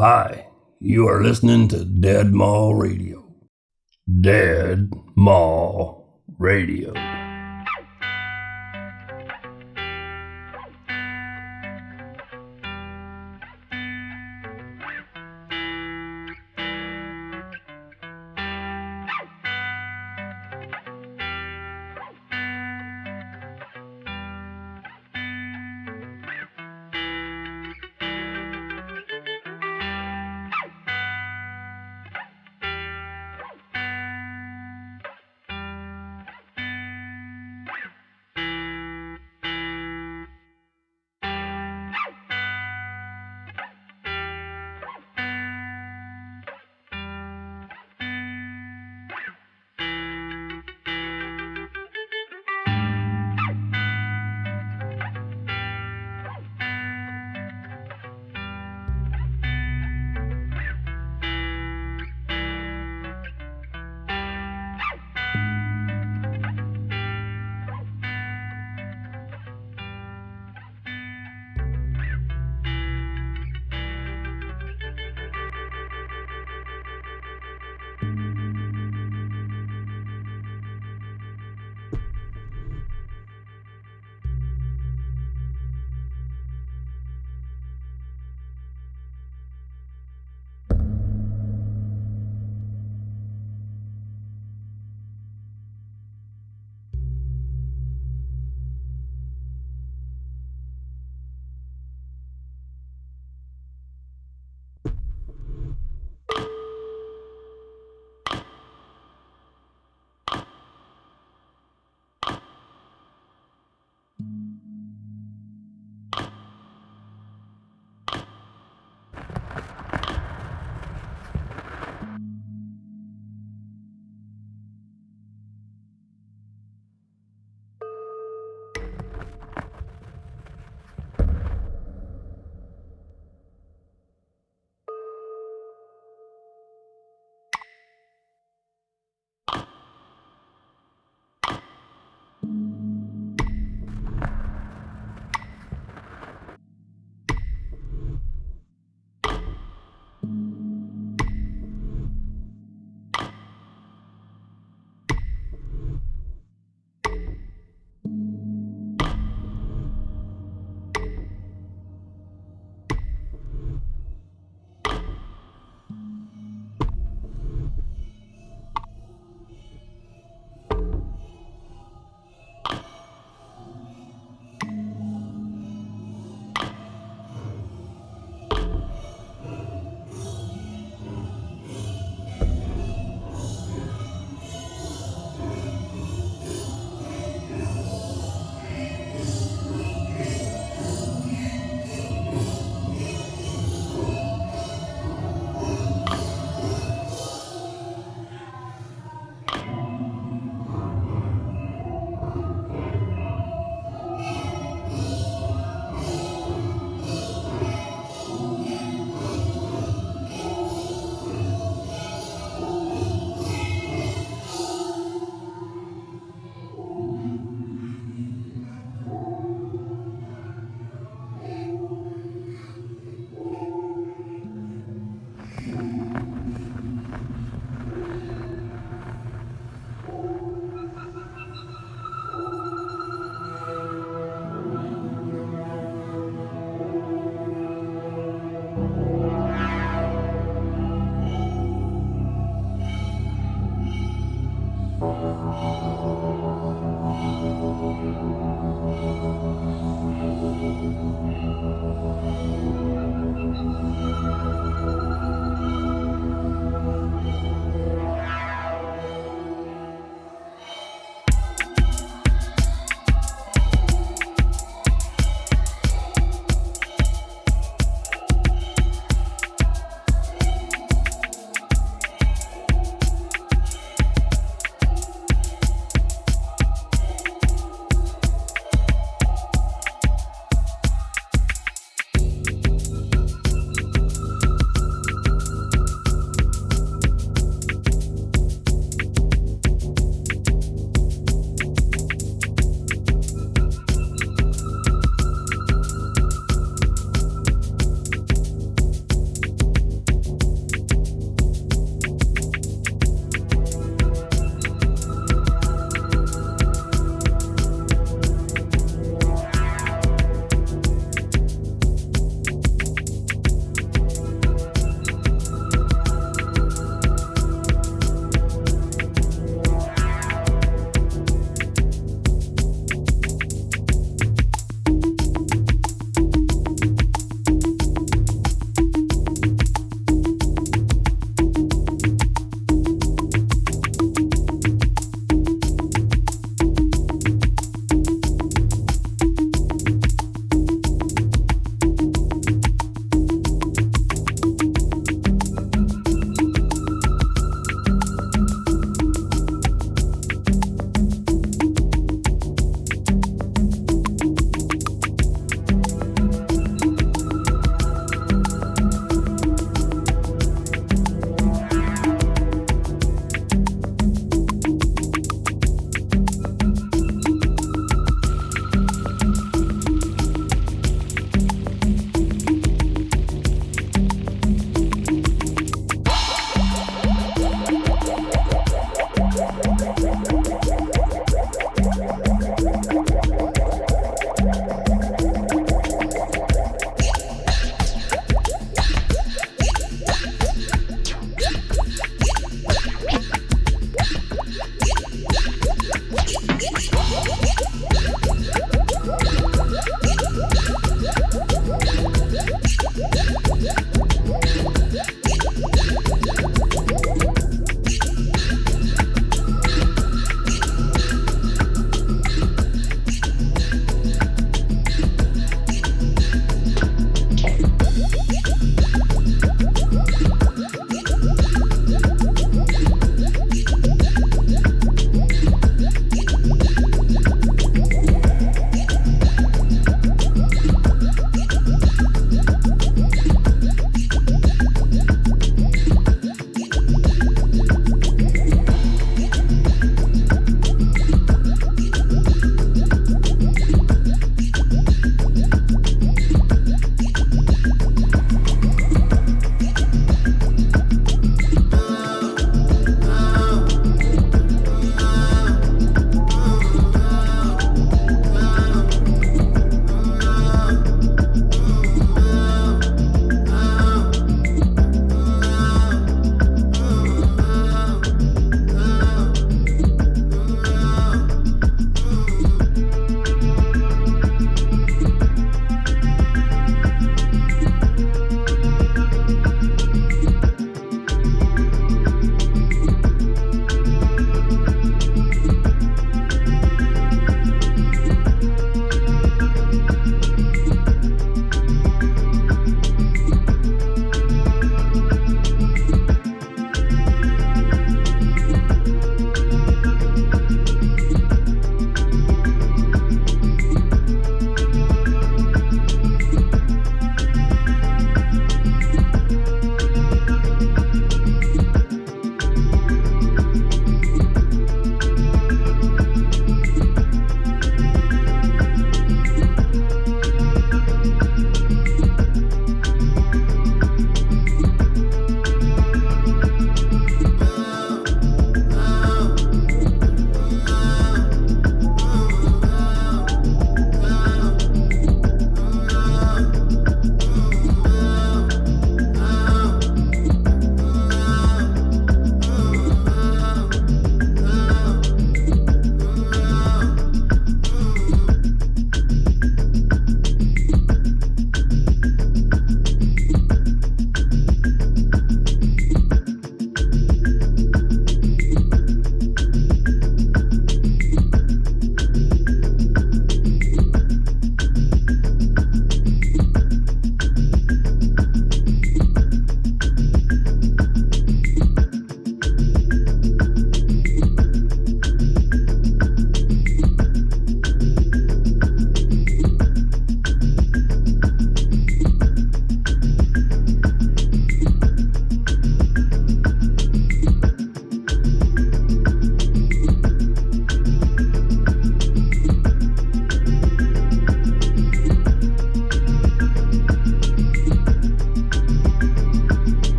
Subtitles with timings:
[0.00, 0.46] Hi,
[0.78, 3.34] you are listening to Dead Mall Radio.
[4.20, 6.92] Dead Mall Radio.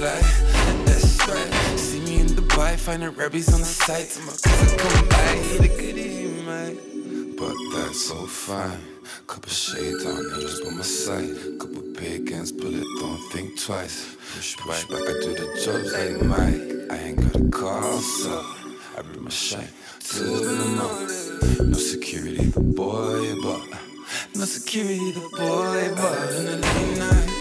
[0.00, 0.20] fly,
[0.86, 1.52] that's right.
[1.78, 5.68] See me in Dubai, finding rebels on the cause I'm cousin, come by, hit the
[5.68, 7.36] goodie, mate.
[7.36, 8.80] But that's so fine.
[9.26, 11.58] Couple shades on angels by my side.
[11.60, 14.16] Couple big hands, bullet, don't think twice.
[14.34, 16.68] Push, push back, I do the jobs like Mike.
[16.90, 18.44] I ain't got a car, so
[18.96, 19.68] I bring my shine.
[20.12, 21.60] to the north.
[21.60, 23.62] No security, the boy, but.
[24.34, 26.30] No security, the boy, but.
[26.38, 27.39] In the late night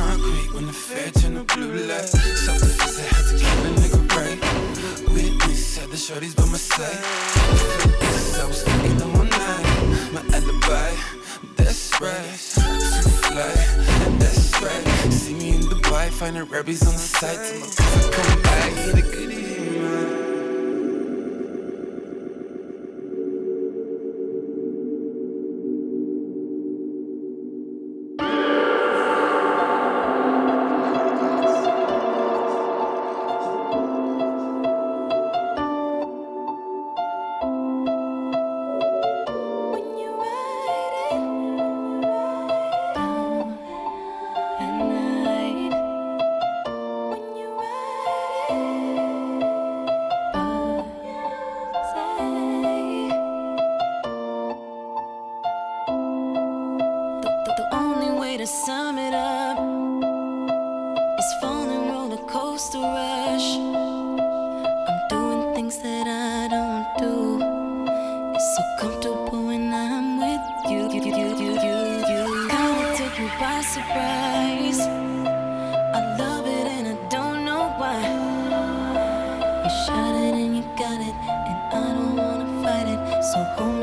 [0.00, 2.08] concrete when the fair turned to blue light.
[2.44, 4.40] Self defense I had to keep a nigga right.
[5.12, 7.02] Witness said the shorties by my side.
[8.42, 9.66] I was thinking the one night,
[10.14, 10.92] my alibi.
[11.56, 12.36] That's right,
[13.02, 13.54] too fly.
[14.18, 14.86] That's right.
[15.12, 17.40] See me in Dubai, find the rebbies on the side.
[17.46, 17.68] Till my
[18.16, 20.29] come by, hit a goodie, man.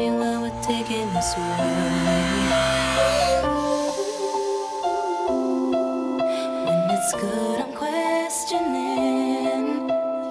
[0.09, 2.53] me we're taking this ride.
[6.65, 9.65] When it's good, I'm questioning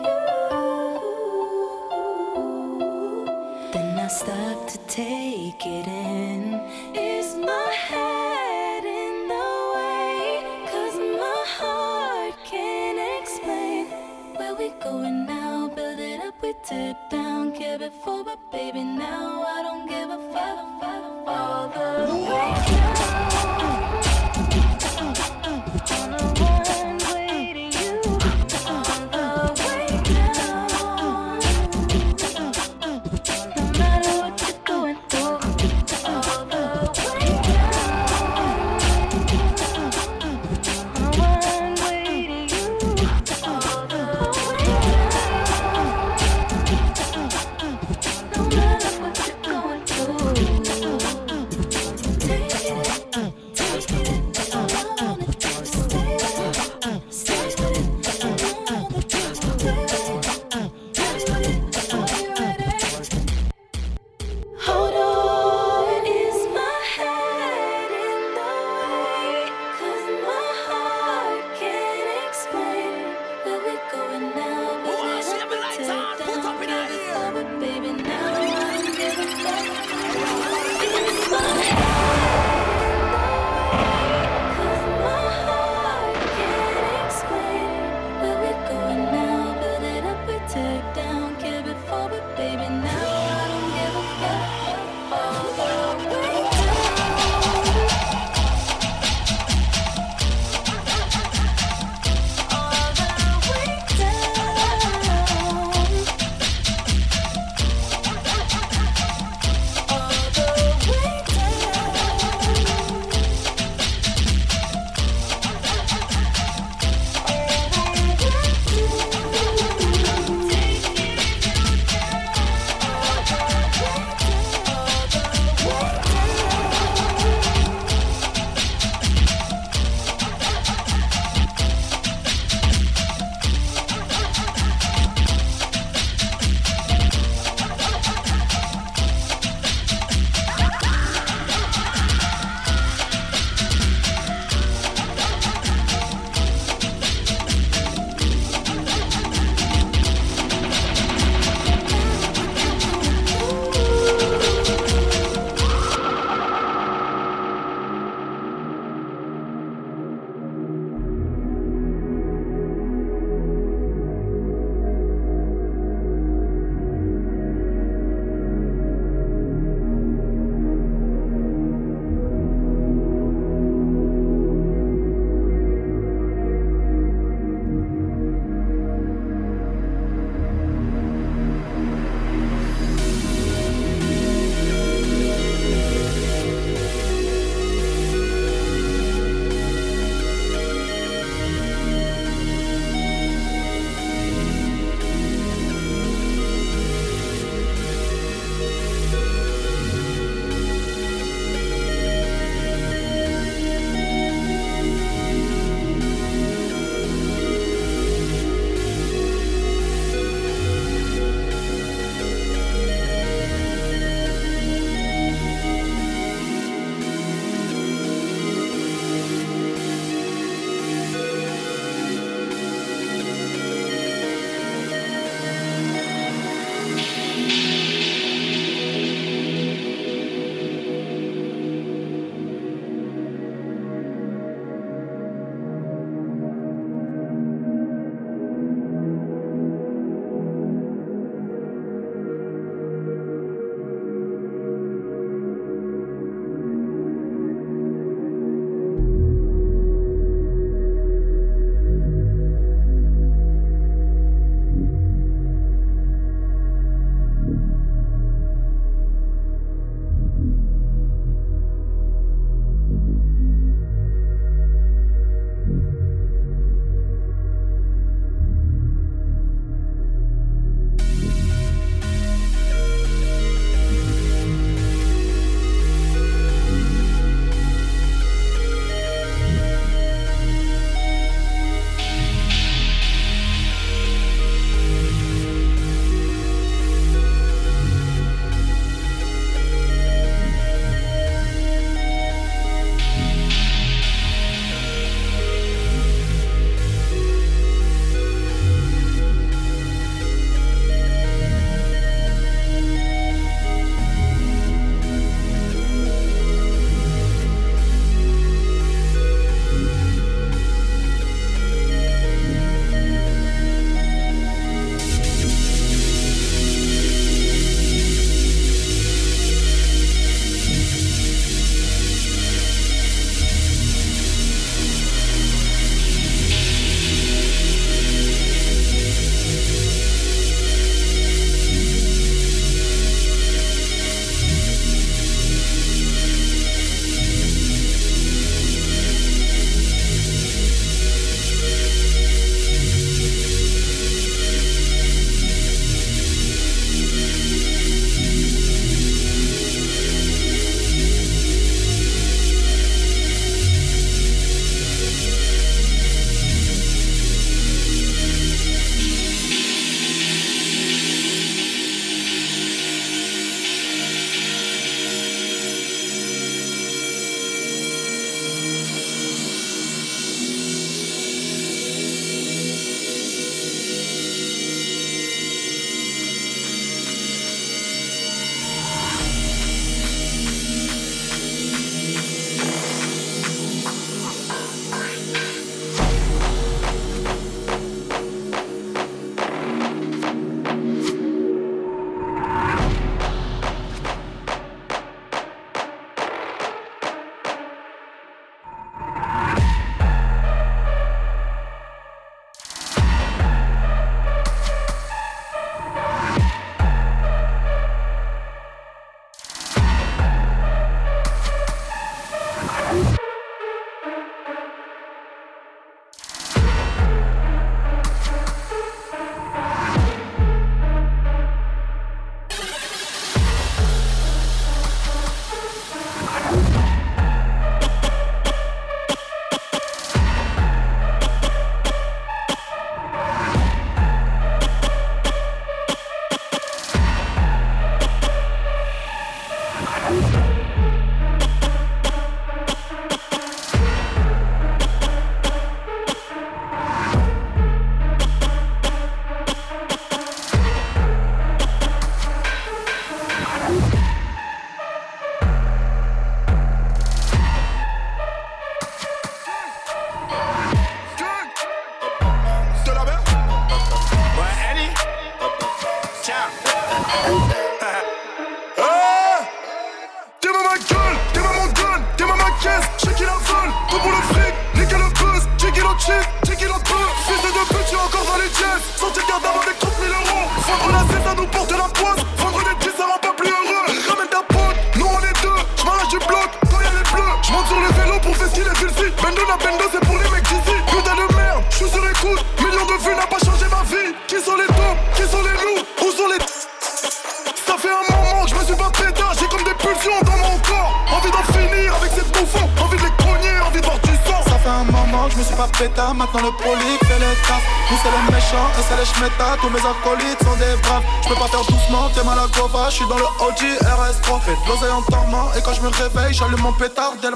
[0.05, 0.17] you.
[3.73, 4.09] Then I
[4.69, 6.61] to take it in.
[6.95, 9.49] Is my head in the
[11.25, 13.87] my heart can't explain
[14.37, 15.69] where we're going now.
[15.69, 17.36] Build it up, we tear down
[17.79, 20.36] before, but baby, now I don't give a fuck.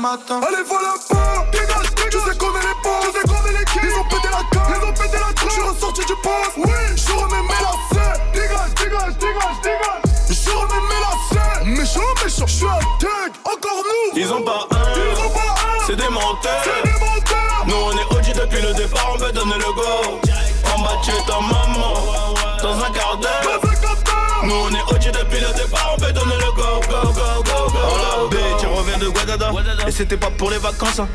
[0.02, 0.49] Pétard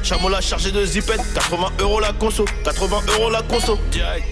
[0.06, 0.16] vacances, hein.
[0.16, 1.22] Chameau l'a chargé de zipette.
[1.34, 3.78] 80 euros la conso, 80 euros la conso.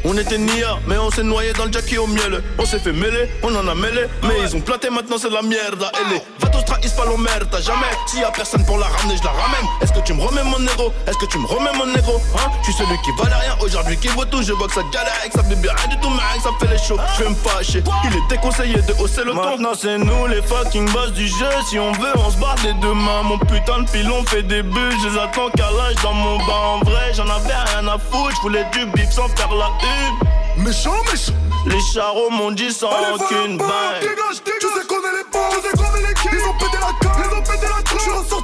[0.05, 2.43] On était nia, mais on s'est noyé dans le jackie au miel.
[2.57, 4.05] On s'est fait mêler, on en a mêlé.
[4.24, 5.86] Mais ils ont planté maintenant, c'est la merde.
[5.99, 6.49] Et les
[6.84, 7.91] vatos trahissent pas l'omerta, jamais.
[8.07, 9.67] S'il y a personne pour la ramener, je la ramène.
[9.81, 12.51] Est-ce que tu me remets mon négro Est-ce que tu me remets mon négro Hein?
[12.61, 14.41] Je suis celui qui valait rien aujourd'hui, qui vaut tout.
[14.43, 16.71] Je vois que ça galère, que ça bébé rien du tout, mais que ça fait
[16.71, 16.97] les shows.
[17.17, 17.84] Je vais me fâcher.
[18.05, 19.43] Il est déconseillé de hausser le ton.
[19.43, 21.49] Maintenant, c'est nous les fucking boss du jeu.
[21.69, 23.23] Si on veut, on se bat les deux mains.
[23.23, 24.97] Mon putain de pilon fait des buts.
[25.03, 26.63] Je les attends qu'à l'âge dans mon bain.
[26.75, 28.36] En vrai, j'en avais rien à foutre.
[28.36, 30.63] Je voulais du bif sans faire la une.
[30.63, 31.34] Méchant, méchant.
[31.65, 33.57] Les charros m'ont dit sans Allez, aucune.
[33.57, 34.88] Tu sais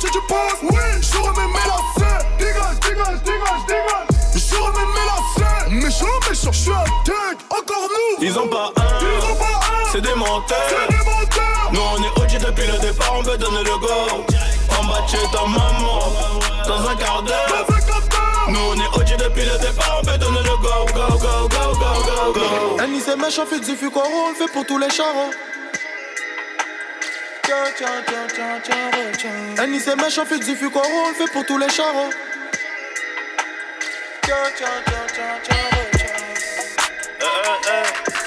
[0.07, 2.25] du poste, oui, je remets mes lacets.
[2.37, 4.07] Dégage, dégage, dégage, dégage.
[4.35, 5.69] Je remets mes lacets.
[5.69, 8.25] Méchant, méchant, je suis un tag, encore nous.
[8.25, 10.57] Ils ont pas Ils un, ont pas un, c'est des menteurs.
[10.69, 11.71] c'est des menteurs.
[11.71, 14.25] Nous on est OG depuis le départ, on peut donner le go.
[14.79, 15.99] En bas chez ta maman,
[16.67, 17.67] dans un quart d'heure.
[18.47, 21.73] Nous on est OG depuis le départ, on peut donner le go, go, go, go,
[21.79, 22.79] go, go, go.
[22.81, 25.31] Annie c'est méchant, fait du fuck, on le fait pour tous les charros.
[29.57, 32.09] Annie c'est méchant, fait du fuck, on le fait pour tous les charros.
[34.21, 35.55] Tiens, tiens, tiens, tiens, tiens,
[37.21, 37.25] oh,
[37.63, 38.18] tiens.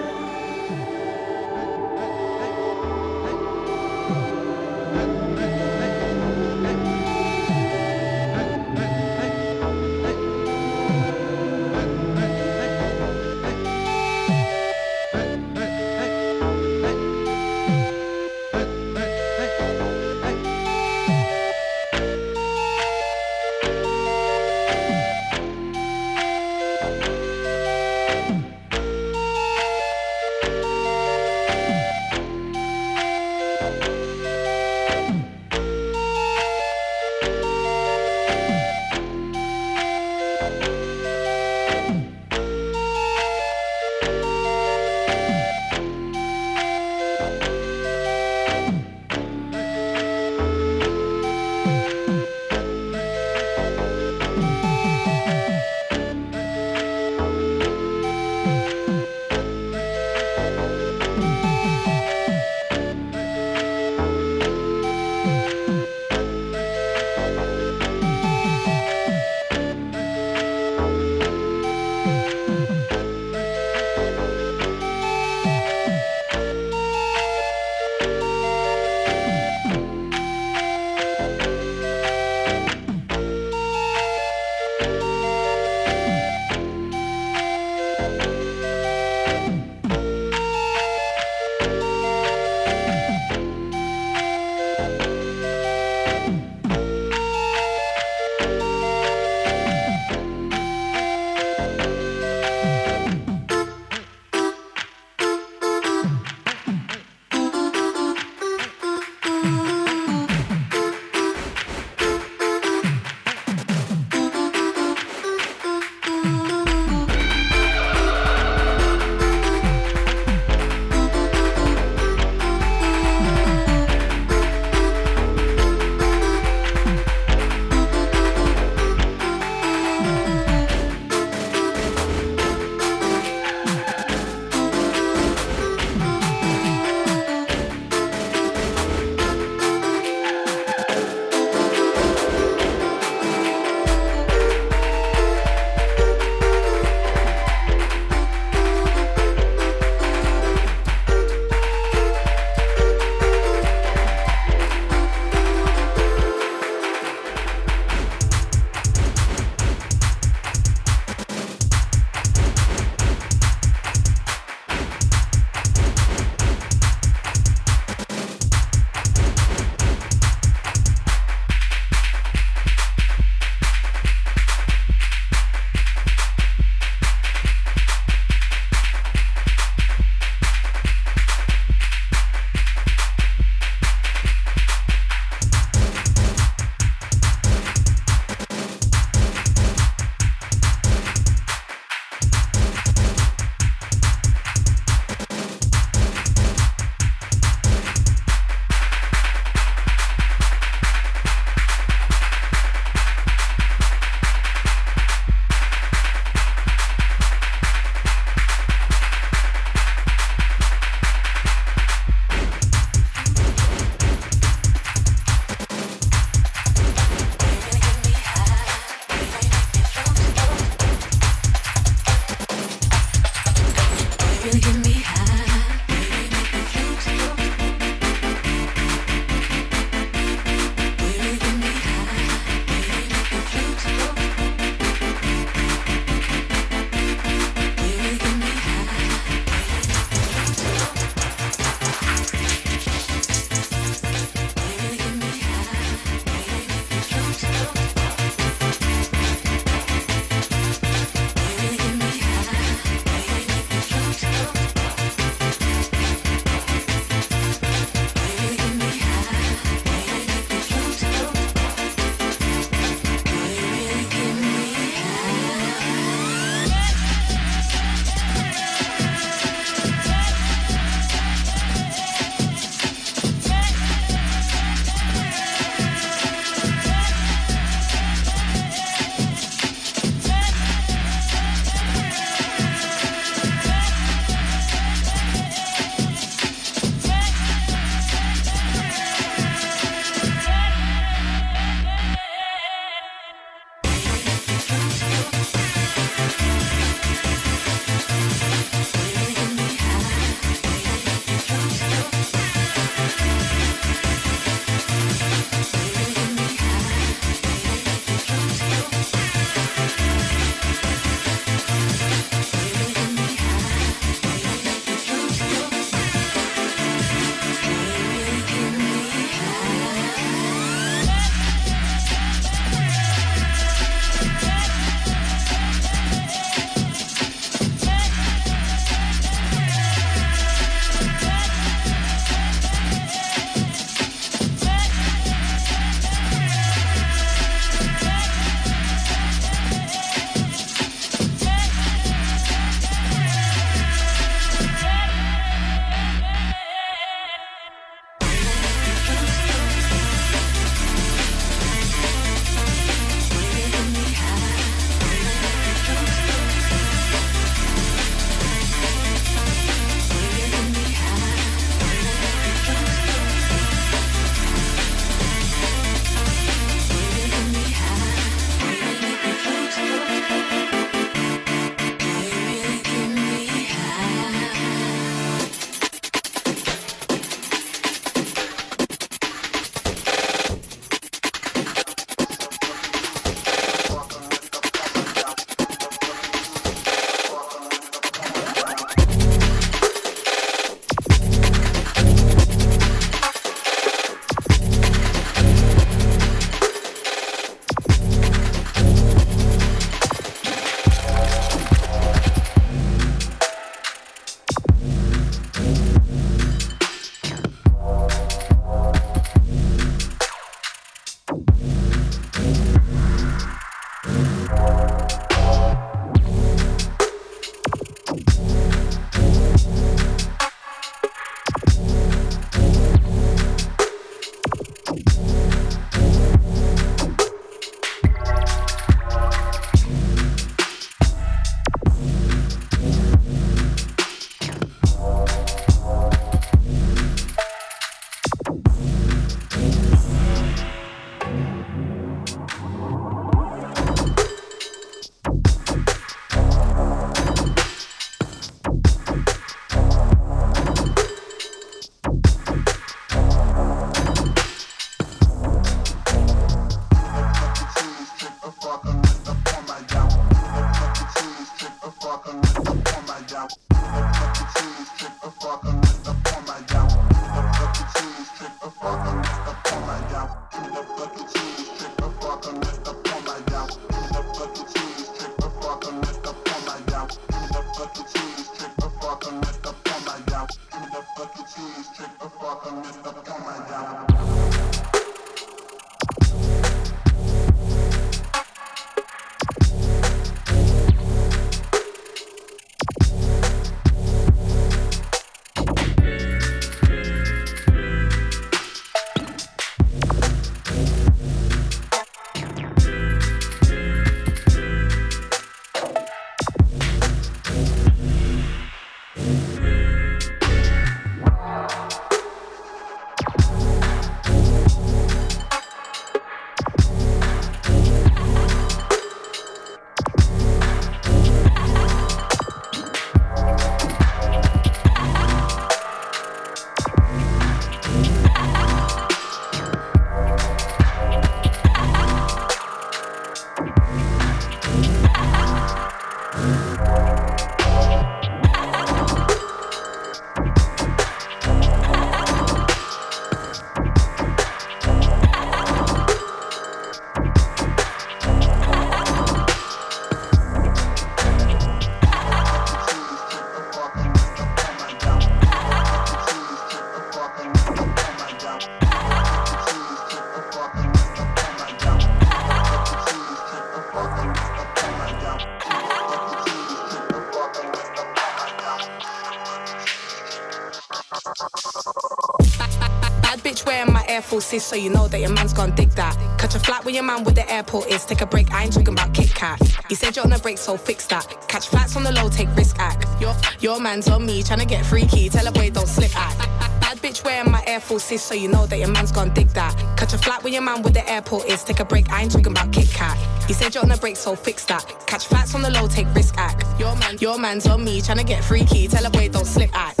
[574.58, 576.16] So you know that your man's gonna dig that.
[576.38, 578.04] Catch a flight with your man with the airport is.
[578.04, 579.60] Take a break, I ain't talking about Kit Kat.
[579.88, 581.26] He said you're on a break, so fix that.
[581.48, 583.06] Catch flats on the low, take risk act.
[583.20, 585.28] Your, your man's on me, trying to get freaky.
[585.28, 586.38] Tell a boy don't slip act.
[586.80, 589.74] Bad bitch wearing my Air Forces, so you know that your man's gonna dig that.
[589.96, 591.62] Catch a flight with your man with the airport is.
[591.62, 593.16] Take a break, I ain't talking about Kit Kat.
[593.46, 594.84] He said you're on a break, so fix that.
[595.06, 596.64] Catch flats on the low, take risk act.
[596.80, 598.88] Your man, your man's on me, trying to get freaky.
[598.88, 600.00] Tell a boy don't slip act.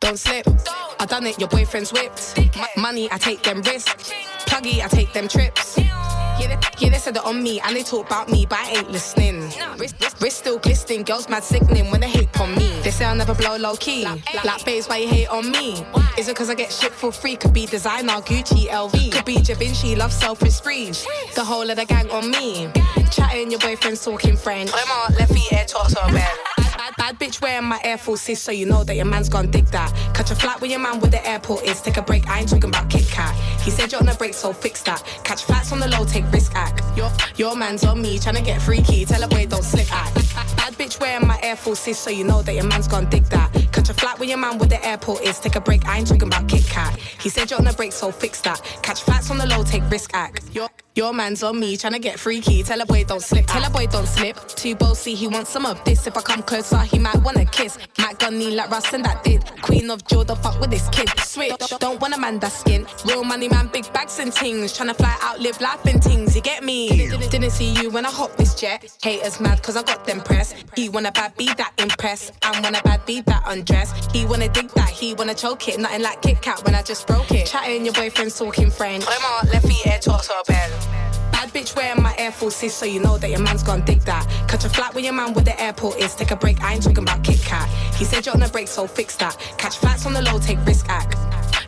[0.00, 0.51] Don't slip.
[1.12, 2.38] I done it, your boyfriend's whipped.
[2.38, 4.14] M- money, I take them risks.
[4.46, 5.76] Pluggy, I take them trips.
[5.76, 5.92] Yeah
[6.48, 8.90] they, yeah, they said it on me and they talk about me, but I ain't
[8.90, 9.40] listening.
[9.78, 12.80] Wrist, wrist, wrist still glistening, girls mad sickening when they hate on me.
[12.82, 14.06] They say I'll never blow low key.
[14.44, 15.84] Like, babes, why you hate on me?
[16.18, 17.36] Is it cause I get shit for free?
[17.36, 19.12] Could be designer, Gucci, LV.
[19.12, 21.06] Could be Da Vinci, love selfish sprees.
[21.34, 22.70] The whole of the gang on me.
[23.10, 24.70] Chatting, your boyfriend's talking French.
[24.74, 25.68] I'm left feet, air bed.
[25.68, 26.41] Bad, bad bitch
[27.42, 29.92] wearing my Air Forces, so you know that your man's gonna dig that.
[30.14, 31.82] Catch a flight with your man where the airport is.
[31.82, 33.34] Take a break, I ain't talking about Kit Kat.
[33.60, 35.02] He said you're on a break, so fix that.
[35.24, 36.82] Catch flats on the low, take risk act.
[36.96, 39.04] Your, your man's on me, trying to get freaky.
[39.04, 40.14] Tell a boy don't slip act.
[40.56, 43.52] Bad bitch wearing my Air Forces, so you know that your man's gonna dig that.
[43.72, 45.40] Catch a flight with your man where the airport is.
[45.40, 46.96] Take a break, I ain't talking about Kit Kat.
[47.20, 48.62] He said you're on a break, so fix that.
[48.82, 50.44] Catch flats on the low, take risk act.
[50.54, 52.62] Your, your man's on me, trying to get freaky.
[52.62, 53.46] Tell a boy don't slip.
[53.46, 54.36] Tell a boy don't slip.
[54.48, 56.06] Too bossy, he wants some of this.
[56.06, 57.78] If I come closer, he might wanna kiss.
[57.98, 59.44] Matt Gunny like Russ and that did.
[59.62, 61.08] Queen of Jordan, fuck with this kid.
[61.20, 62.86] Switch, don't want a man that skin.
[63.06, 64.76] Real money man, big bags and things.
[64.76, 66.34] Tryna fly out, live life and things.
[66.34, 66.88] You get me?
[67.08, 68.96] Didn't, see you when I hop this jet.
[69.02, 70.54] Haters mad cause I got them press.
[70.74, 72.32] He wanna bad be that impressed.
[72.42, 74.12] I wanna bad be that undressed.
[74.12, 75.78] He wanna dig that, he wanna choke it.
[75.78, 77.46] Nothing like Kit Kat when I just broke it.
[77.46, 79.04] Chatting, your boyfriend's talking French.
[79.08, 81.21] I'm left feet, air talks or bed.
[81.42, 83.98] Bad bitch wearing my Air Force Forces, so you know that your man's gonna dig
[84.02, 84.24] that.
[84.46, 86.14] Catch a flight with your man where the airport is.
[86.14, 87.68] Take a break, I ain't talking about Kit Kat.
[87.96, 89.36] He said you're on a break, so fix that.
[89.58, 91.16] Catch flats on the low, take risk act.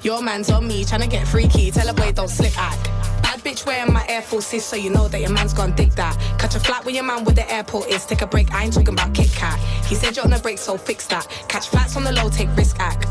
[0.05, 1.73] Your man's on me, tryna get freaky.
[1.73, 2.85] Tell a boy don't slip act.
[3.25, 6.17] Bad bitch wearing my Air Forces, so you know that your man's gonna dig that.
[6.39, 8.07] Catch a flight with your man where the airport is.
[8.07, 9.59] Take a break, I ain't talking about Kit Kat.
[9.87, 11.27] He said you're on a break, so fix that.
[11.49, 13.09] Catch flats on the low, take risk act.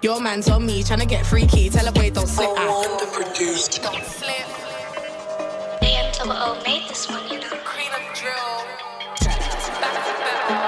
[0.00, 1.70] Your man's on me, tryna get freaky.
[1.70, 3.00] Tell a boy don't slip act.
[3.82, 4.63] Don't slip.
[6.24, 7.48] AM Double O oh, made this one, you know.
[7.64, 8.64] Queen of drill.
[9.80, 10.62] Back to better.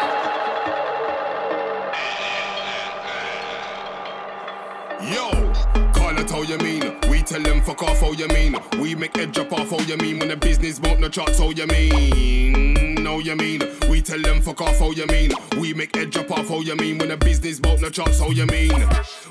[5.14, 5.30] Yo,
[5.92, 7.00] call it how you mean.
[7.10, 8.56] We tell them fuck off how you mean.
[8.80, 10.18] We make head drop off how you mean.
[10.18, 12.95] When the business won't no charts how you mean.
[13.16, 13.62] Know you mean.
[13.88, 15.30] We tell them fuck off how you mean.
[15.58, 16.98] We make head drop off how you mean.
[16.98, 18.72] When the business won't no charts how you mean.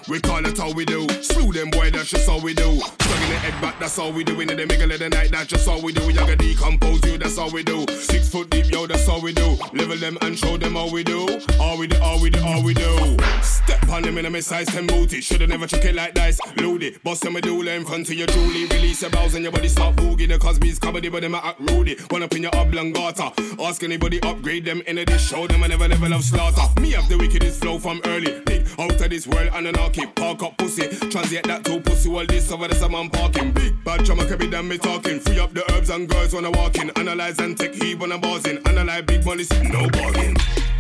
[0.10, 1.08] We call it how we do.
[1.22, 2.64] Screw them boy, that's just how we do.
[2.64, 4.42] Stugging the head back, that's how we do.
[4.42, 6.02] In the middle of the night, that's just how we do.
[6.06, 7.86] You gotta decompose you, that's how we do.
[7.90, 9.58] Six foot deep, that's how we do.
[9.74, 11.40] Level them and show them how we do.
[11.60, 13.18] All we do, all we do, all we do.
[13.42, 15.22] Step on them in a size 10 booty.
[15.22, 16.40] Shoulda never chuck it like dice.
[16.58, 17.04] Load it.
[17.04, 18.66] Bust them a doula in front of your truly.
[18.66, 20.28] Release your bows and your body start boogie.
[20.28, 21.96] The Cosby's comedy, but them a act rudy.
[22.10, 23.32] One up in your oblongata.
[23.60, 25.30] Ask anybody, upgrade them in a dish.
[25.30, 26.82] Show them I never level of slaughter.
[26.82, 28.42] Me have the wickedest flow from early.
[28.46, 30.06] Big out of this world and anarchy.
[30.06, 30.88] Park up pussy.
[31.10, 32.10] Translate that to pussy.
[32.10, 33.52] All this over the I'm parking.
[33.52, 35.20] Big bad drama can be done me talking.
[35.20, 36.92] Free up the herbs and girls when I walk in.
[36.92, 38.60] Analyze and take heat when I'm buzzing.
[38.78, 40.36] Analyze big money, no bargain.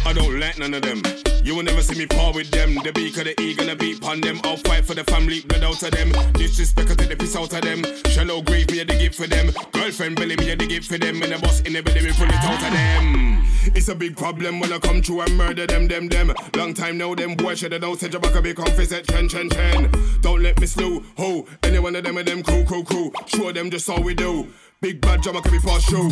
[0.05, 1.01] I don't like none of them.
[1.45, 2.75] You will never see me par with them.
[2.75, 4.41] The beak of the eagle, the beat pon them.
[4.43, 6.11] I'll fight for the family, blood out of them.
[6.33, 7.85] Disrespect, I take the piss out of them.
[8.11, 9.49] Shallow grave, me a dig it for them.
[9.71, 11.23] Girlfriend belly, me a dig it for them.
[11.23, 13.47] And the boss in the belly, me pull it out of them.
[13.73, 16.33] It's a big problem when I come through and murder them, them, them.
[16.53, 17.97] Long time now, them boys should have known.
[17.97, 19.89] Said Jabaka be confess at chen, chen, chen.
[20.19, 21.47] Don't let me slew, ho.
[21.63, 23.13] Any one of them of them crew, crew, crew.
[23.25, 24.51] Show them just how we do.
[24.81, 26.09] Big bad drama can be past show.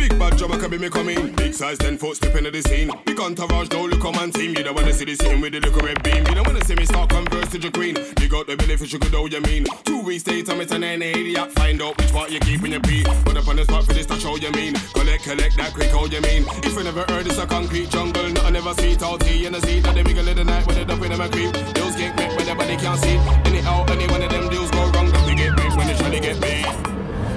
[0.00, 1.30] Big bad drummer can be me coming.
[1.32, 2.90] Big size, ten foot, stepping into the scene.
[3.04, 4.56] Big entourage, no look on man team.
[4.56, 6.24] You don't wanna see the sitting with the little red beam.
[6.26, 7.96] You don't wanna see me start converse to your queen.
[8.18, 9.66] You got the benefit, you could know oh, you mean.
[9.84, 11.52] Two weeks later, I'm at an idiot.
[11.52, 13.04] Find out which part you keep when you beat.
[13.26, 14.72] Put up on the spot for this, to show you mean.
[14.96, 16.46] Collect, collect that quick, all you mean.
[16.64, 18.26] If you never heard, it's a concrete jungle.
[18.30, 19.82] Nothing ever see tall tea in the seat.
[19.82, 21.52] That the bigger of the night when they dump in them creep.
[21.74, 23.20] Deals get met when everybody can't see.
[23.44, 25.12] Anyhow, any one of them deals go wrong.
[25.12, 26.64] Don't they get big when they try to get big.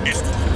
[0.07, 0.53] It's the